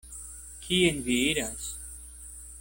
[0.63, 1.69] Kien vi iras?